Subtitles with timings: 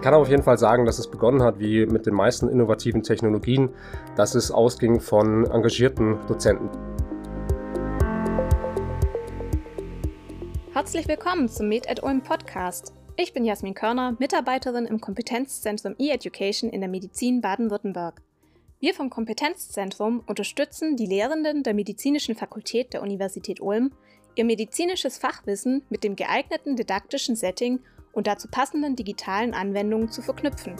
[0.00, 3.02] Ich kann auf jeden Fall sagen, dass es begonnen hat, wie mit den meisten innovativen
[3.02, 3.68] Technologien,
[4.16, 6.70] dass es ausging von engagierten Dozenten.
[10.72, 12.94] Herzlich willkommen zum Med at Ulm Podcast.
[13.18, 18.22] Ich bin Jasmin Körner, Mitarbeiterin im Kompetenzzentrum E-Education in der Medizin Baden-Württemberg.
[18.78, 23.92] Wir vom Kompetenzzentrum unterstützen die Lehrenden der Medizinischen Fakultät der Universität Ulm,
[24.34, 27.80] ihr medizinisches Fachwissen mit dem geeigneten didaktischen Setting
[28.12, 30.76] und dazu passenden digitalen Anwendungen zu verknüpfen.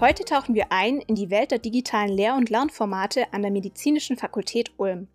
[0.00, 4.16] Heute tauchen wir ein in die Welt der digitalen Lehr- und Lernformate an der Medizinischen
[4.16, 5.08] Fakultät Ulm.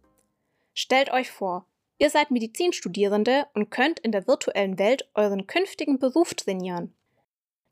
[0.76, 1.66] Stellt euch vor,
[1.98, 6.94] ihr seid Medizinstudierende und könnt in der virtuellen Welt euren künftigen Beruf trainieren.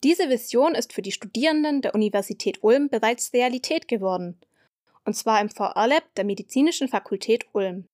[0.04, 4.40] Diese Vision ist für die Studierenden der Universität Ulm bereits Realität geworden,
[5.06, 7.88] und zwar im VR-Lab der Medizinischen Fakultät Ulm.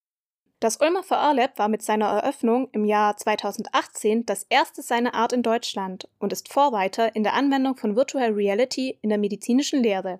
[0.61, 5.31] Das Ulmer VR Lab war mit seiner Eröffnung im Jahr 2018 das erste seiner Art
[5.31, 10.19] in Deutschland und ist Vorreiter in der Anwendung von Virtual Reality in der medizinischen Lehre.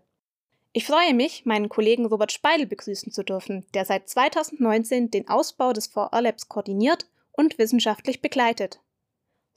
[0.72, 5.74] Ich freue mich, meinen Kollegen Robert Speidel begrüßen zu dürfen, der seit 2019 den Ausbau
[5.74, 8.80] des VR Labs koordiniert und wissenschaftlich begleitet.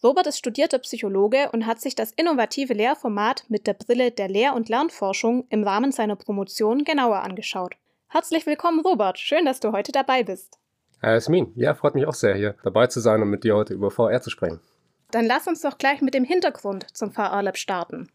[0.02, 4.54] Robert ist studierter Psychologe und hat sich das innovative Lehrformat mit der Brille der Lehr-
[4.54, 7.76] und Lernforschung im Rahmen seiner Promotion genauer angeschaut.
[8.08, 9.20] Herzlich willkommen, Robert.
[9.20, 10.58] Schön, dass du heute dabei bist.
[11.02, 13.90] Jasmin, ja, freut mich auch sehr, hier dabei zu sein und mit dir heute über
[13.90, 14.60] VR zu sprechen.
[15.10, 18.08] Dann lass uns doch gleich mit dem Hintergrund zum VR Lab starten.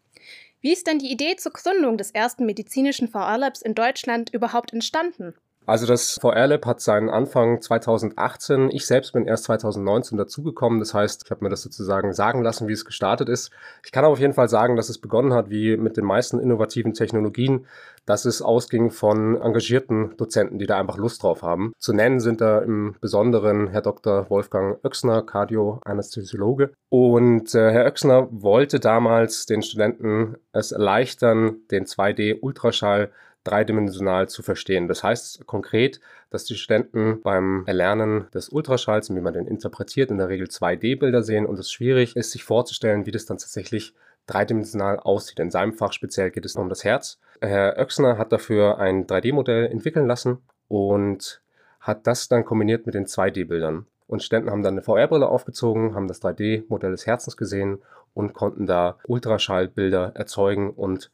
[0.60, 4.72] Wie ist denn die Idee zur Gründung des ersten medizinischen VR Labs in Deutschland überhaupt
[4.72, 5.34] entstanden?
[5.68, 8.70] Also das VR Lab hat seinen Anfang 2018.
[8.70, 10.78] Ich selbst bin erst 2019 dazugekommen.
[10.78, 13.50] Das heißt, ich habe mir das sozusagen sagen lassen, wie es gestartet ist.
[13.84, 16.40] Ich kann aber auf jeden Fall sagen, dass es begonnen hat, wie mit den meisten
[16.40, 17.66] innovativen Technologien,
[18.06, 21.74] dass es ausging von engagierten Dozenten, die da einfach Lust drauf haben.
[21.78, 24.30] Zu nennen sind da im Besonderen Herr Dr.
[24.30, 26.72] Wolfgang Oechsner, Cardio-Anästhesiologe.
[26.88, 33.10] Und äh, Herr Oechsner wollte damals den Studenten es erleichtern, den 2D-Ultraschall
[33.44, 34.88] dreidimensional zu verstehen.
[34.88, 36.00] Das heißt konkret,
[36.30, 41.22] dass die Studenten beim Erlernen des Ultraschalls, wie man den interpretiert, in der Regel 2D-Bilder
[41.22, 43.94] sehen und es schwierig ist, sich vorzustellen, wie das dann tatsächlich
[44.26, 45.40] dreidimensional aussieht.
[45.40, 47.18] In seinem Fach speziell geht es um das Herz.
[47.40, 50.38] Herr Oechsner hat dafür ein 3D-Modell entwickeln lassen
[50.68, 51.40] und
[51.80, 53.86] hat das dann kombiniert mit den 2D-Bildern.
[54.06, 57.78] Und Studenten haben dann eine VR-Brille aufgezogen, haben das 3D-Modell des Herzens gesehen
[58.14, 61.10] und konnten da Ultraschallbilder erzeugen und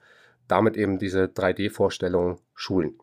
[0.49, 2.99] damit eben diese 3D-Vorstellung schulen.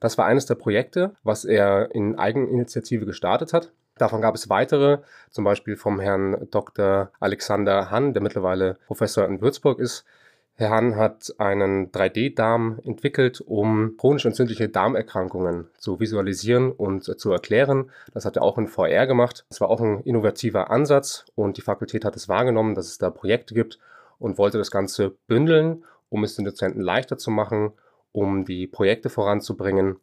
[0.00, 3.72] Das war eines der Projekte, was er in Eigeninitiative gestartet hat.
[3.98, 7.10] Davon gab es weitere, zum Beispiel vom Herrn Dr.
[7.20, 10.06] Alexander Hahn, der mittlerweile Professor in Würzburg ist.
[10.54, 17.90] Herr Hahn hat einen 3D-Darm entwickelt, um chronisch entzündliche Darmerkrankungen zu visualisieren und zu erklären.
[18.12, 19.44] Das hat er auch in VR gemacht.
[19.48, 23.10] Das war auch ein innovativer Ansatz und die Fakultät hat es wahrgenommen, dass es da
[23.10, 23.78] Projekte gibt
[24.18, 27.72] und wollte das Ganze bündeln um es den Dozenten leichter zu machen,
[28.12, 29.96] um die Projekte voranzubringen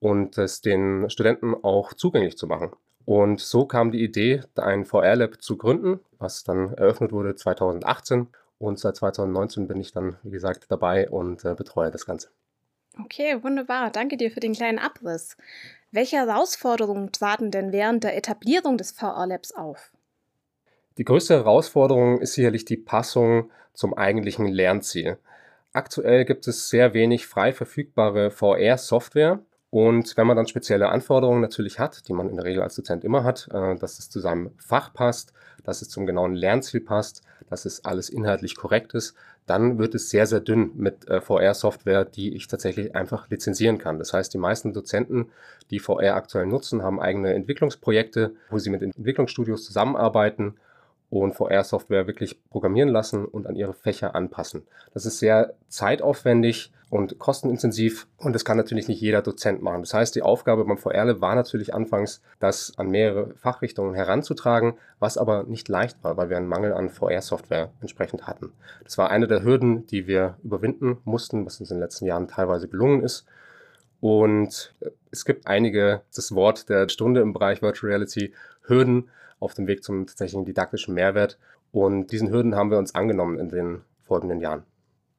[0.00, 2.72] und es den Studenten auch zugänglich zu machen.
[3.04, 8.28] Und so kam die Idee, ein VR-Lab zu gründen, was dann eröffnet wurde 2018.
[8.58, 12.28] Und seit 2019 bin ich dann, wie gesagt, dabei und äh, betreue das Ganze.
[13.00, 13.90] Okay, wunderbar.
[13.90, 15.36] Danke dir für den kleinen Abriss.
[15.90, 19.92] Welche Herausforderungen traten denn während der Etablierung des VR-Labs auf?
[20.98, 25.18] Die größte Herausforderung ist sicherlich die Passung zum eigentlichen Lernziel.
[25.72, 29.40] Aktuell gibt es sehr wenig frei verfügbare VR-Software.
[29.70, 33.04] Und wenn man dann spezielle Anforderungen natürlich hat, die man in der Regel als Dozent
[33.04, 35.32] immer hat, äh, dass es zu seinem Fach passt,
[35.64, 39.14] dass es zum genauen Lernziel passt, dass es alles inhaltlich korrekt ist,
[39.46, 43.98] dann wird es sehr, sehr dünn mit äh, VR-Software, die ich tatsächlich einfach lizenzieren kann.
[43.98, 45.30] Das heißt, die meisten Dozenten,
[45.70, 50.56] die VR aktuell nutzen, haben eigene Entwicklungsprojekte, wo sie mit Entwicklungsstudios zusammenarbeiten
[51.20, 54.62] und VR-Software wirklich programmieren lassen und an ihre Fächer anpassen.
[54.94, 59.82] Das ist sehr zeitaufwendig und kostenintensiv und das kann natürlich nicht jeder Dozent machen.
[59.82, 65.18] Das heißt, die Aufgabe beim VR war natürlich anfangs, das an mehrere Fachrichtungen heranzutragen, was
[65.18, 68.52] aber nicht leicht war, weil wir einen Mangel an VR-Software entsprechend hatten.
[68.84, 72.28] Das war eine der Hürden, die wir überwinden mussten, was uns in den letzten Jahren
[72.28, 73.26] teilweise gelungen ist.
[74.02, 74.74] Und
[75.12, 79.08] es gibt einige, das Wort der Stunde im Bereich Virtual Reality, Hürden,
[79.38, 81.38] auf dem Weg zum tatsächlichen didaktischen Mehrwert.
[81.70, 84.64] Und diesen Hürden haben wir uns angenommen in den folgenden Jahren.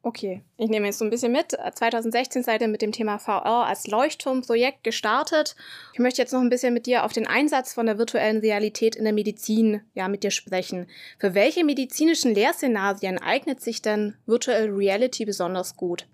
[0.02, 1.52] Okay, ich nehme jetzt so ein bisschen mit.
[1.52, 5.56] 2016 seid ihr mit dem Thema VR als Leuchtturmprojekt gestartet.
[5.94, 8.98] Ich möchte jetzt noch ein bisschen mit dir auf den Einsatz von der virtuellen Realität
[8.98, 10.88] in der Medizin ja, mit dir sprechen.
[11.20, 16.06] Für welche medizinischen Lehrszenarien eignet sich denn Virtual Reality besonders gut?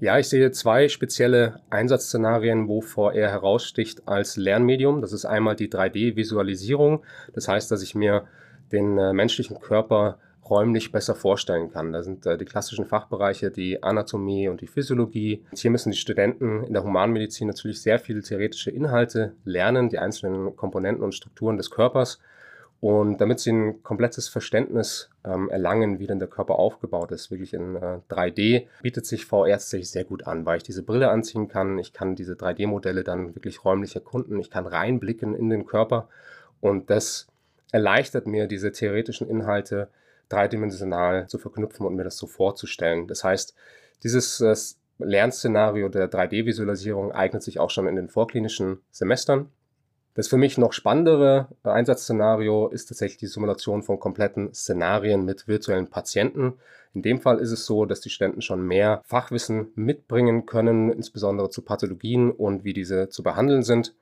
[0.00, 5.00] Ja, ich sehe zwei spezielle Einsatzszenarien, wo VR heraussticht als Lernmedium.
[5.00, 7.02] Das ist einmal die 3D-Visualisierung.
[7.32, 8.24] Das heißt, dass ich mir
[8.70, 10.18] den äh, menschlichen Körper
[10.48, 11.92] räumlich besser vorstellen kann.
[11.92, 15.44] Da sind äh, die klassischen Fachbereiche die Anatomie und die Physiologie.
[15.52, 20.54] Hier müssen die Studenten in der Humanmedizin natürlich sehr viele theoretische Inhalte lernen, die einzelnen
[20.54, 22.20] Komponenten und Strukturen des Körpers.
[22.80, 27.52] Und damit sie ein komplettes Verständnis ähm, erlangen, wie denn der Körper aufgebaut ist, wirklich
[27.52, 31.48] in äh, 3D, bietet sich VR tatsächlich sehr gut an, weil ich diese Brille anziehen
[31.48, 31.78] kann.
[31.78, 34.38] Ich kann diese 3D-Modelle dann wirklich räumlich erkunden.
[34.38, 36.08] Ich kann reinblicken in den Körper.
[36.60, 37.26] Und das
[37.72, 39.88] erleichtert mir, diese theoretischen Inhalte
[40.28, 43.08] dreidimensional zu verknüpfen und mir das so vorzustellen.
[43.08, 43.54] Das heißt,
[44.04, 44.54] dieses äh,
[44.98, 49.50] Lernszenario der 3D-Visualisierung eignet sich auch schon in den vorklinischen Semestern.
[50.18, 55.86] Das für mich noch spannendere Einsatzszenario ist tatsächlich die Simulation von kompletten Szenarien mit virtuellen
[55.86, 56.54] Patienten.
[56.92, 61.50] In dem Fall ist es so, dass die Studenten schon mehr Fachwissen mitbringen können, insbesondere
[61.50, 63.94] zu Pathologien und wie diese zu behandeln sind.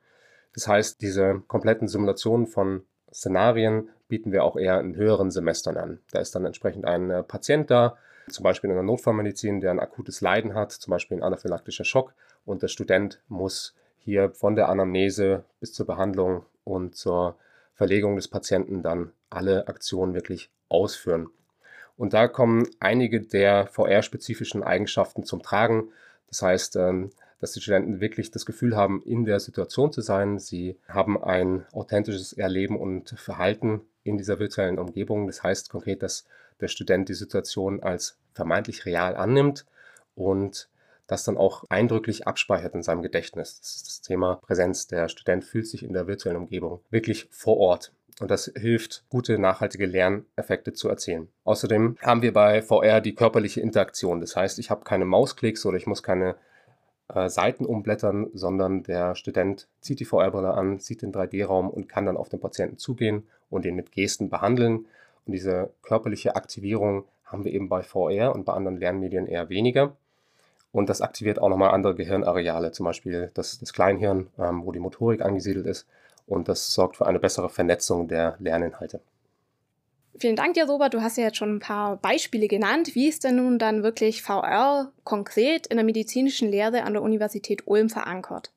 [0.55, 2.81] Das heißt, diese kompletten Simulationen von
[3.13, 5.99] Szenarien bieten wir auch eher in höheren Semestern an.
[6.09, 7.95] Da ist dann entsprechend ein äh, Patient da,
[8.27, 12.15] zum Beispiel in der Notfallmedizin, der ein akutes Leiden hat, zum Beispiel ein anaphylaktischer Schock
[12.43, 13.75] und der Student muss
[14.07, 17.35] hier von der Anamnese bis zur Behandlung und zur
[17.75, 21.27] Verlegung des Patienten dann alle Aktionen wirklich ausführen.
[21.97, 25.89] Und da kommen einige der VR-spezifischen Eigenschaften zum Tragen.
[26.29, 27.09] Das heißt, ähm,
[27.41, 30.39] dass die Studenten wirklich das Gefühl haben, in der Situation zu sein.
[30.39, 35.27] Sie haben ein authentisches Erleben und Verhalten in dieser virtuellen Umgebung.
[35.27, 36.25] Das heißt konkret, dass
[36.61, 39.65] der Student die Situation als vermeintlich real annimmt
[40.15, 40.69] und
[41.07, 43.59] das dann auch eindrücklich abspeichert in seinem Gedächtnis.
[43.59, 44.87] Das ist das Thema Präsenz.
[44.87, 47.93] Der Student fühlt sich in der virtuellen Umgebung wirklich vor Ort.
[48.19, 51.29] Und das hilft, gute, nachhaltige Lerneffekte zu erzielen.
[51.43, 54.19] Außerdem haben wir bei VR die körperliche Interaktion.
[54.19, 56.35] Das heißt, ich habe keine Mausklicks oder ich muss keine
[57.13, 62.05] äh, Seiten umblättern, sondern der Student zieht die VR-Brille an, sieht den 3D-Raum und kann
[62.05, 64.87] dann auf den Patienten zugehen und ihn mit Gesten behandeln.
[65.25, 69.95] Und diese körperliche Aktivierung haben wir eben bei VR und bei anderen Lernmedien eher weniger.
[70.77, 74.77] Und das aktiviert auch nochmal andere Gehirnareale, zum Beispiel das, das Kleinhirn, ähm, wo die
[74.77, 75.87] Motorik angesiedelt ist.
[76.27, 78.99] Und das sorgt für eine bessere Vernetzung der Lerninhalte.
[80.19, 80.93] Vielen Dank dir, Robert.
[80.93, 82.93] Du hast ja jetzt schon ein paar Beispiele genannt.
[82.93, 87.65] Wie ist denn nun dann wirklich VR konkret in der medizinischen Lehre an der Universität
[87.65, 88.51] Ulm verankert?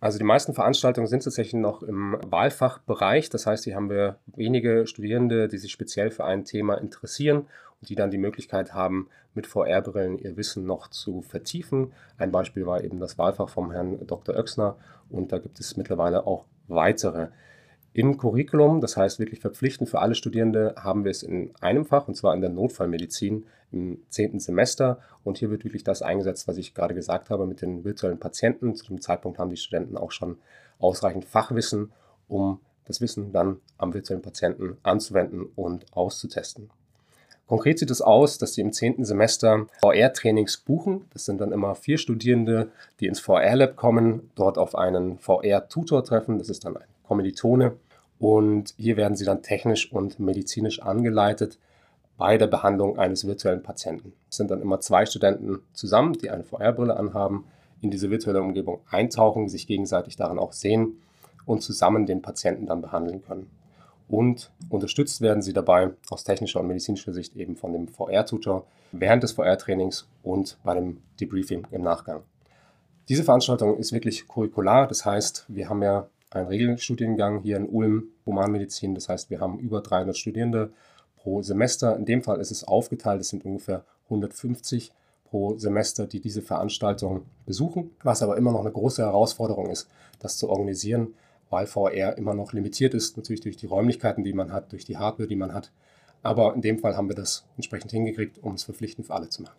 [0.00, 3.30] Also die meisten Veranstaltungen sind tatsächlich noch im Wahlfachbereich.
[3.30, 7.46] Das heißt, hier haben wir wenige Studierende, die sich speziell für ein Thema interessieren
[7.80, 11.92] und die dann die Möglichkeit haben, mit VR-Brillen ihr Wissen noch zu vertiefen.
[12.18, 14.36] Ein Beispiel war eben das Wahlfach vom Herrn Dr.
[14.36, 14.76] Oechsner
[15.10, 17.28] und da gibt es mittlerweile auch weitere.
[17.92, 22.08] Im Curriculum, das heißt wirklich verpflichtend für alle Studierende, haben wir es in einem Fach,
[22.08, 25.00] und zwar in der Notfallmedizin im zehnten Semester.
[25.24, 28.74] Und hier wird wirklich das eingesetzt, was ich gerade gesagt habe mit den virtuellen Patienten.
[28.74, 30.36] Zu dem Zeitpunkt haben die Studenten auch schon
[30.78, 31.90] ausreichend Fachwissen,
[32.28, 36.68] um das Wissen dann am virtuellen Patienten anzuwenden und auszutesten.
[37.46, 41.06] Konkret sieht es aus, dass sie im zehnten Semester VR-Trainings buchen.
[41.12, 46.38] Das sind dann immer vier Studierende, die ins VR-Lab kommen, dort auf einen VR-Tutor treffen.
[46.38, 47.76] Das ist dann ein Kommilitone,
[48.18, 51.58] und hier werden sie dann technisch und medizinisch angeleitet
[52.16, 54.14] bei der Behandlung eines virtuellen Patienten.
[54.30, 57.44] Es sind dann immer zwei Studenten zusammen, die eine VR-Brille anhaben,
[57.82, 61.02] in diese virtuelle Umgebung eintauchen, sich gegenseitig darin auch sehen
[61.44, 63.50] und zusammen den Patienten dann behandeln können.
[64.08, 69.22] Und unterstützt werden sie dabei aus technischer und medizinischer Sicht eben von dem VR-Tutor während
[69.22, 72.22] des VR-Trainings und bei dem Debriefing im Nachgang.
[73.08, 78.08] Diese Veranstaltung ist wirklich curricular, das heißt, wir haben ja ein Regelstudiengang hier in Ulm,
[78.24, 78.94] Humanmedizin.
[78.94, 80.72] Das heißt, wir haben über 300 Studierende
[81.16, 81.96] pro Semester.
[81.96, 84.92] In dem Fall ist es aufgeteilt, es sind ungefähr 150
[85.24, 89.88] pro Semester, die diese Veranstaltung besuchen, was aber immer noch eine große Herausforderung ist,
[90.20, 91.14] das zu organisieren,
[91.50, 94.98] weil VR immer noch limitiert ist, natürlich durch die Räumlichkeiten, die man hat, durch die
[94.98, 95.70] Hardware, die man hat.
[96.22, 99.42] Aber in dem Fall haben wir das entsprechend hingekriegt, um es verpflichtend für alle zu
[99.42, 99.56] machen.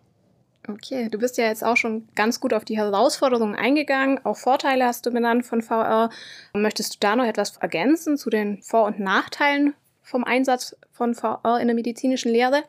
[0.68, 4.20] Okay, du bist ja jetzt auch schon ganz gut auf die Herausforderungen eingegangen.
[4.24, 6.10] Auch Vorteile hast du benannt von VR.
[6.52, 11.58] Möchtest du da noch etwas ergänzen zu den Vor- und Nachteilen vom Einsatz von VR
[11.60, 12.64] in der medizinischen Lehre?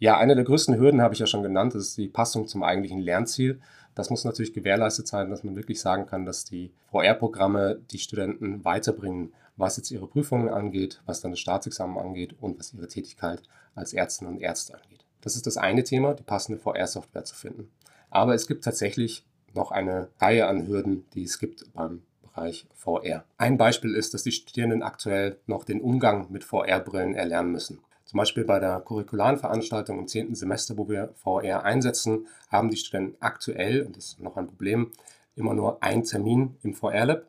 [0.00, 2.64] Ja, eine der größten Hürden habe ich ja schon genannt, das ist die Passung zum
[2.64, 3.60] eigentlichen Lernziel.
[3.94, 8.64] Das muss natürlich gewährleistet sein, dass man wirklich sagen kann, dass die VR-Programme die Studenten
[8.64, 13.42] weiterbringen, was jetzt ihre Prüfungen angeht, was dann das Staatsexamen angeht und was ihre Tätigkeit
[13.74, 15.04] als Ärztinnen und Ärzte angeht.
[15.20, 17.70] Das ist das eine Thema, die passende VR-Software zu finden.
[18.10, 23.24] Aber es gibt tatsächlich noch eine Reihe an Hürden, die es gibt beim Bereich VR.
[23.36, 27.80] Ein Beispiel ist, dass die Studierenden aktuell noch den Umgang mit VR-Brillen erlernen müssen.
[28.12, 30.34] Zum Beispiel bei der curricularen Veranstaltung im 10.
[30.34, 34.90] Semester, wo wir VR einsetzen, haben die Studenten aktuell, und das ist noch ein Problem,
[35.34, 37.24] immer nur einen Termin im VR-Lab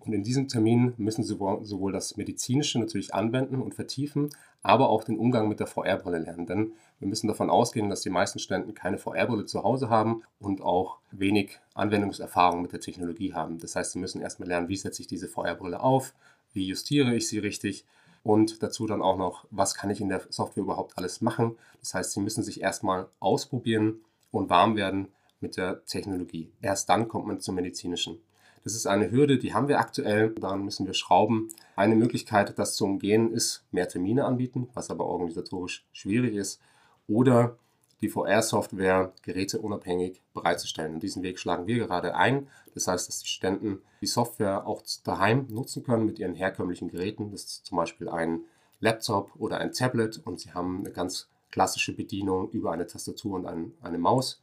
[0.00, 4.28] Und in diesem Termin müssen sie sowohl das Medizinische natürlich anwenden und vertiefen,
[4.62, 6.44] aber auch den Umgang mit der VR-Brille lernen.
[6.44, 10.60] Denn wir müssen davon ausgehen, dass die meisten Studenten keine VR-Brille zu Hause haben und
[10.60, 13.56] auch wenig Anwendungserfahrung mit der Technologie haben.
[13.56, 16.12] Das heißt, sie müssen erstmal lernen, wie setze ich diese VR-Brille auf,
[16.52, 17.86] wie justiere ich sie richtig
[18.22, 21.56] und dazu dann auch noch, was kann ich in der Software überhaupt alles machen.
[21.80, 24.00] Das heißt, sie müssen sich erstmal ausprobieren
[24.30, 25.08] und warm werden
[25.40, 26.52] mit der Technologie.
[26.60, 28.20] Erst dann kommt man zum medizinischen.
[28.62, 30.34] Das ist eine Hürde, die haben wir aktuell.
[30.34, 31.48] Daran müssen wir schrauben.
[31.76, 36.60] Eine Möglichkeit, das zu umgehen, ist mehr Termine anbieten, was aber organisatorisch schwierig ist.
[37.08, 37.56] Oder
[38.00, 40.94] die VR-Software geräteunabhängig bereitzustellen.
[40.94, 42.48] Und diesen Weg schlagen wir gerade ein.
[42.74, 47.30] Das heißt, dass die Studenten die Software auch daheim nutzen können mit ihren herkömmlichen Geräten.
[47.30, 48.40] Das ist zum Beispiel ein
[48.80, 53.46] Laptop oder ein Tablet und sie haben eine ganz klassische Bedienung über eine Tastatur und
[53.46, 54.40] ein, eine Maus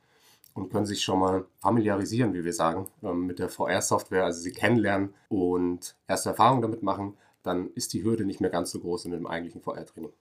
[0.54, 4.52] und können sich schon mal familiarisieren, wie wir sagen, ähm, mit der VR-Software, also sie
[4.52, 9.06] kennenlernen und erste Erfahrungen damit machen, dann ist die Hürde nicht mehr ganz so groß
[9.06, 10.12] in dem eigentlichen VR-Training.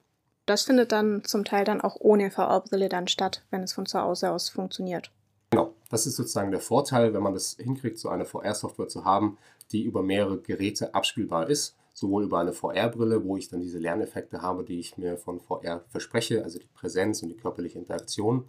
[0.47, 4.01] Das findet dann zum Teil dann auch ohne VR-Brille dann statt, wenn es von zu
[4.01, 5.11] Hause aus funktioniert.
[5.51, 9.39] Genau, das ist sozusagen der Vorteil, wenn man das hinkriegt, so eine VR-Software zu haben,
[9.73, 11.77] die über mehrere Geräte abspielbar ist.
[11.93, 15.83] Sowohl über eine VR-Brille, wo ich dann diese Lerneffekte habe, die ich mir von VR
[15.89, 18.45] verspreche, also die Präsenz und die körperliche Interaktion,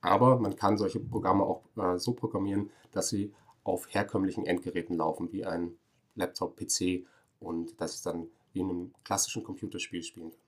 [0.00, 3.32] aber man kann solche Programme auch äh, so programmieren, dass sie
[3.64, 5.76] auf herkömmlichen Endgeräten laufen, wie ein
[6.14, 7.06] Laptop, PC
[7.38, 10.40] und dass ich dann wie in einem klassischen Computerspiel spielen kann.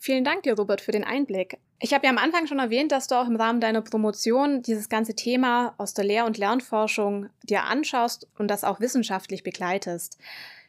[0.00, 1.58] Vielen Dank dir, Robert, für den Einblick.
[1.78, 4.88] Ich habe ja am Anfang schon erwähnt, dass du auch im Rahmen deiner Promotion dieses
[4.88, 10.18] ganze Thema aus der Lehr- und Lernforschung dir anschaust und das auch wissenschaftlich begleitest.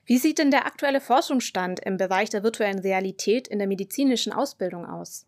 [0.06, 4.86] Wie sieht denn der aktuelle Forschungsstand im Bereich der virtuellen Realität in der medizinischen Ausbildung
[4.86, 5.26] aus?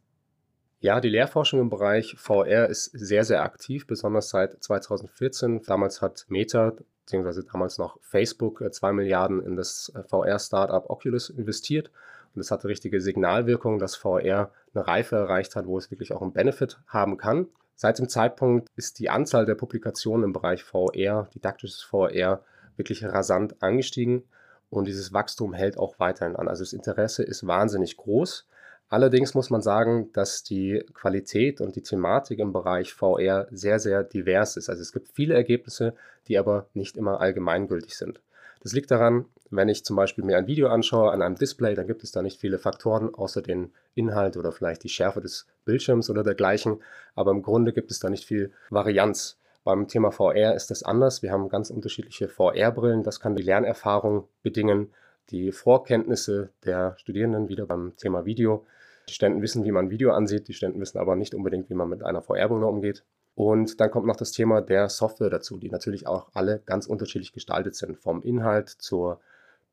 [0.82, 5.62] Ja, die Lehrforschung im Bereich VR ist sehr, sehr aktiv, besonders seit 2014.
[5.62, 6.74] Damals hat Meta,
[7.06, 11.90] beziehungsweise damals noch Facebook, 2 äh, Milliarden in das äh, VR-Startup Oculus investiert.
[12.36, 16.22] Und es hatte richtige Signalwirkung, dass VR eine Reife erreicht hat, wo es wirklich auch
[16.22, 17.48] einen Benefit haben kann.
[17.76, 22.44] Seit dem Zeitpunkt ist die Anzahl der Publikationen im Bereich VR, didaktisches VR,
[22.76, 24.24] wirklich rasant angestiegen
[24.70, 26.48] und dieses Wachstum hält auch weiterhin an.
[26.48, 28.48] Also das Interesse ist wahnsinnig groß.
[28.90, 34.04] Allerdings muss man sagen, dass die Qualität und die Thematik im Bereich VR sehr, sehr
[34.04, 34.70] divers ist.
[34.70, 35.94] Also es gibt viele Ergebnisse,
[36.28, 38.20] die aber nicht immer allgemeingültig sind.
[38.62, 39.26] Das liegt daran,
[39.56, 42.22] wenn ich zum Beispiel mir ein Video anschaue an einem Display, dann gibt es da
[42.22, 46.82] nicht viele Faktoren außer den Inhalt oder vielleicht die Schärfe des Bildschirms oder dergleichen.
[47.16, 49.38] Aber im Grunde gibt es da nicht viel Varianz.
[49.64, 51.22] Beim Thema VR ist das anders.
[51.22, 53.04] Wir haben ganz unterschiedliche VR-Brillen.
[53.04, 54.92] Das kann die Lernerfahrung bedingen,
[55.30, 58.66] die Vorkenntnisse der Studierenden wieder beim Thema Video
[59.10, 61.74] die Studenten wissen, wie man ein Video ansieht, die Studenten wissen aber nicht unbedingt, wie
[61.74, 63.04] man mit einer VR-Brille umgeht.
[63.36, 67.34] Und dann kommt noch das Thema der Software dazu, die natürlich auch alle ganz unterschiedlich
[67.34, 69.20] gestaltet sind, vom Inhalt zur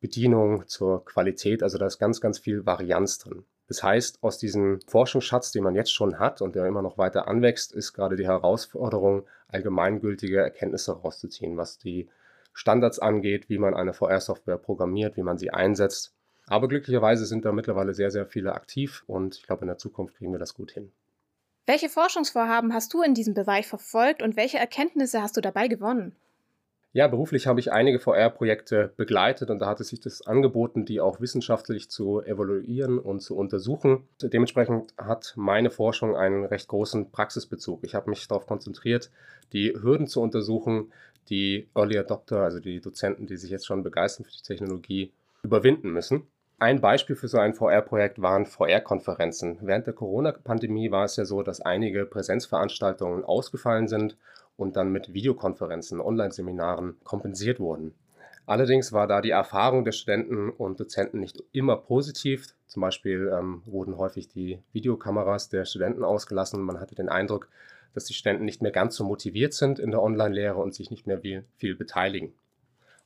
[0.01, 1.63] Bedienung, zur Qualität.
[1.63, 3.45] Also da ist ganz, ganz viel Varianz drin.
[3.69, 7.29] Das heißt, aus diesem Forschungsschatz, den man jetzt schon hat und der immer noch weiter
[7.29, 12.09] anwächst, ist gerade die Herausforderung, allgemeingültige Erkenntnisse rauszuziehen, was die
[12.53, 16.15] Standards angeht, wie man eine VR-Software programmiert, wie man sie einsetzt
[16.51, 20.17] aber glücklicherweise sind da mittlerweile sehr, sehr viele aktiv und ich glaube, in der Zukunft
[20.17, 20.91] kriegen wir das gut hin.
[21.65, 26.17] Welche Forschungsvorhaben hast du in diesem Bereich verfolgt und welche Erkenntnisse hast du dabei gewonnen?
[26.93, 31.01] Ja, beruflich habe ich einige VR-Projekte begleitet und da hat es sich das angeboten, die
[31.01, 34.09] auch wissenschaftlich zu evaluieren und zu untersuchen.
[34.21, 37.85] Dementsprechend hat meine Forschung einen recht großen Praxisbezug.
[37.85, 39.13] Ich habe mich darauf konzentriert,
[39.53, 40.93] die Hürden zu untersuchen,
[41.29, 45.13] die Early Adopter, also die Dozenten, die sich jetzt schon begeistern für die Technologie,
[45.45, 46.27] überwinden müssen.
[46.59, 49.59] Ein Beispiel für so ein VR-Projekt waren VR-Konferenzen.
[49.63, 54.17] Während der Corona-Pandemie war es ja so, dass einige Präsenzveranstaltungen ausgefallen sind
[54.61, 57.95] und dann mit Videokonferenzen, Online-Seminaren kompensiert wurden.
[58.45, 62.49] Allerdings war da die Erfahrung der Studenten und Dozenten nicht immer positiv.
[62.67, 66.61] Zum Beispiel ähm, wurden häufig die Videokameras der Studenten ausgelassen.
[66.61, 67.49] Man hatte den Eindruck,
[67.95, 71.07] dass die Studenten nicht mehr ganz so motiviert sind in der Online-Lehre und sich nicht
[71.07, 72.35] mehr viel, viel beteiligen.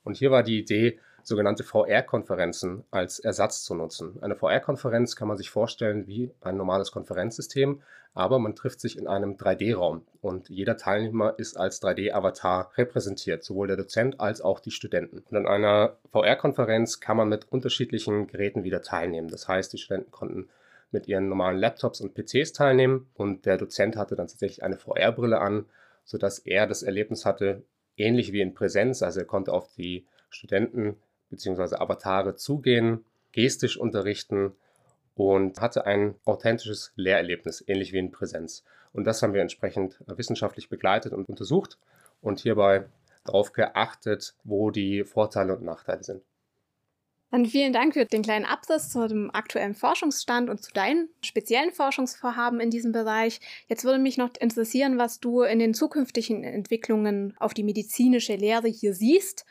[0.02, 4.19] Und hier war die Idee, sogenannte VR-Konferenzen als Ersatz zu nutzen.
[4.23, 7.83] Eine VR-Konferenz kann man sich vorstellen wie ein normales Konferenzsystem,
[8.14, 13.66] aber man trifft sich in einem 3D-Raum und jeder Teilnehmer ist als 3D-Avatar repräsentiert, sowohl
[13.66, 15.25] der Dozent als auch die Studenten.
[15.28, 19.28] Und an einer VR-Konferenz kann man mit unterschiedlichen Geräten wieder teilnehmen.
[19.28, 20.49] Das heißt, die Studenten konnten
[20.93, 25.40] mit ihren normalen Laptops und PCs teilnehmen und der Dozent hatte dann tatsächlich eine VR-Brille
[25.40, 25.66] an,
[26.04, 27.62] sodass er das Erlebnis hatte,
[27.97, 30.97] ähnlich wie in Präsenz, also er konnte auf die Studenten
[31.35, 31.76] bzw.
[31.76, 34.53] Avatare zugehen, gestisch unterrichten
[35.14, 38.64] und hatte ein authentisches Lehrerlebnis, ähnlich wie in Präsenz.
[38.93, 41.79] Und das haben wir entsprechend wissenschaftlich begleitet und untersucht.
[42.21, 42.87] Und hierbei
[43.25, 46.23] darauf geachtet, wo die Vorteile und Nachteile sind.
[47.35, 51.73] Dann vielen Dank für den kleinen Absatz zu dem aktuellen Forschungsstand und zu deinen speziellen
[51.73, 53.41] Forschungsvorhaben in diesem Bereich.
[53.67, 58.69] Jetzt würde mich noch interessieren, was du in den zukünftigen Entwicklungen auf die medizinische Lehre
[58.69, 59.47] hier siehst.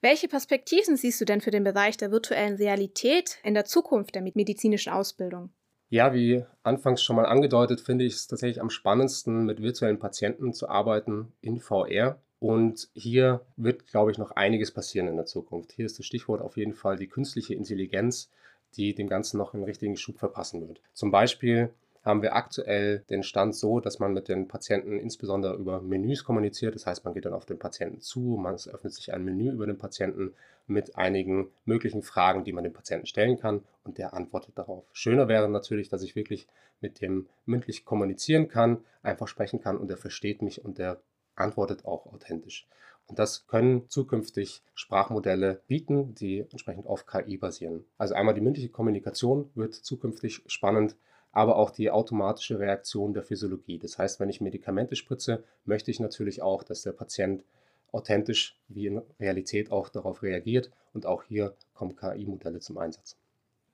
[0.00, 4.22] Welche Perspektiven siehst du denn für den Bereich der virtuellen Realität in der Zukunft der
[4.22, 5.50] medizinischen Ausbildung?
[5.90, 10.54] Ja, wie anfangs schon mal angedeutet, finde ich es tatsächlich am spannendsten, mit virtuellen Patienten
[10.54, 12.18] zu arbeiten in VR.
[12.38, 15.72] Und hier wird, glaube ich, noch einiges passieren in der Zukunft.
[15.72, 18.30] Hier ist das Stichwort auf jeden Fall die künstliche Intelligenz,
[18.74, 20.82] die dem Ganzen noch einen richtigen Schub verpassen wird.
[20.92, 21.70] Zum Beispiel
[22.06, 26.76] haben wir aktuell den Stand so, dass man mit den Patienten insbesondere über Menüs kommuniziert.
[26.76, 29.66] Das heißt, man geht dann auf den Patienten zu, man öffnet sich ein Menü über
[29.66, 30.32] den Patienten
[30.68, 34.84] mit einigen möglichen Fragen, die man dem Patienten stellen kann und der antwortet darauf.
[34.92, 36.46] Schöner wäre natürlich, dass ich wirklich
[36.80, 41.00] mit dem mündlich kommunizieren kann, einfach sprechen kann und er versteht mich und der
[41.36, 42.66] antwortet auch authentisch.
[43.06, 47.84] Und das können zukünftig Sprachmodelle bieten, die entsprechend auf KI basieren.
[47.98, 50.96] Also einmal die mündliche Kommunikation wird zukünftig spannend,
[51.30, 53.78] aber auch die automatische Reaktion der Physiologie.
[53.78, 57.44] Das heißt, wenn ich Medikamente spritze, möchte ich natürlich auch, dass der Patient
[57.92, 60.70] authentisch wie in Realität auch darauf reagiert.
[60.92, 63.16] Und auch hier kommen KI-Modelle zum Einsatz.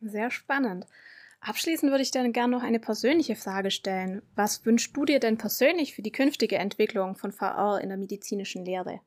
[0.01, 0.87] Sehr spannend.
[1.45, 4.23] Abschließend würde ich dann gerne noch eine persönliche Frage stellen.
[4.37, 8.65] Was wünschst du dir denn persönlich für die künftige Entwicklung von VR in der medizinischen
[8.65, 9.01] Lehre?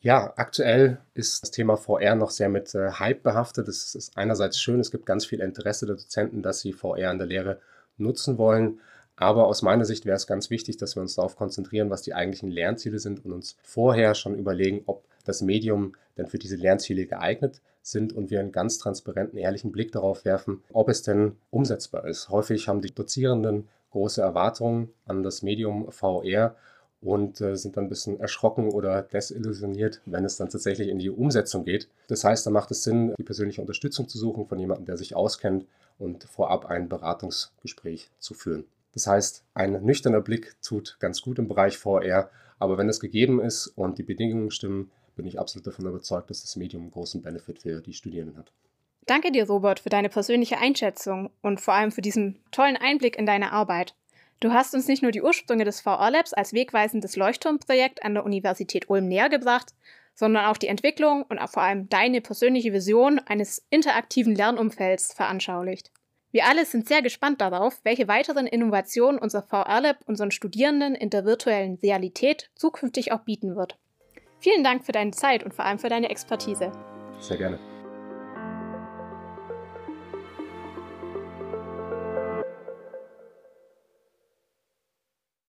[0.00, 3.68] Ja, aktuell ist das Thema VR noch sehr mit äh, Hype behaftet.
[3.68, 7.18] Es ist einerseits schön, es gibt ganz viel Interesse der Dozenten, dass sie VR in
[7.18, 7.60] der Lehre
[7.98, 8.80] nutzen wollen.
[9.16, 12.14] Aber aus meiner Sicht wäre es ganz wichtig, dass wir uns darauf konzentrieren, was die
[12.14, 17.06] eigentlichen Lernziele sind und uns vorher schon überlegen, ob das Medium denn für diese Lernziele
[17.06, 22.06] geeignet sind und wir einen ganz transparenten, ehrlichen Blick darauf werfen, ob es denn umsetzbar
[22.06, 22.28] ist.
[22.28, 26.56] Häufig haben die Dozierenden große Erwartungen an das Medium VR
[27.00, 31.10] und äh, sind dann ein bisschen erschrocken oder desillusioniert, wenn es dann tatsächlich in die
[31.10, 31.88] Umsetzung geht.
[32.08, 35.14] Das heißt, da macht es Sinn, die persönliche Unterstützung zu suchen von jemandem, der sich
[35.14, 35.66] auskennt
[35.98, 38.64] und vorab ein Beratungsgespräch zu führen.
[38.96, 43.42] Das heißt, ein nüchterner Blick tut ganz gut im Bereich VR, aber wenn es gegeben
[43.42, 47.20] ist und die Bedingungen stimmen, bin ich absolut davon überzeugt, dass das Medium einen großen
[47.20, 48.54] Benefit für die Studierenden hat.
[49.04, 53.26] Danke dir, Robert, für deine persönliche Einschätzung und vor allem für diesen tollen Einblick in
[53.26, 53.94] deine Arbeit.
[54.40, 58.88] Du hast uns nicht nur die Ursprünge des VR-Labs als wegweisendes Leuchtturmprojekt an der Universität
[58.88, 59.74] Ulm näher gebracht,
[60.14, 65.90] sondern auch die Entwicklung und vor allem deine persönliche Vision eines interaktiven Lernumfelds veranschaulicht.
[66.32, 71.24] Wir alle sind sehr gespannt darauf, welche weiteren Innovationen unser VR-Lab unseren Studierenden in der
[71.24, 73.78] virtuellen Realität zukünftig auch bieten wird.
[74.38, 76.72] Vielen Dank für deine Zeit und vor allem für deine Expertise.
[77.20, 77.58] Sehr gerne.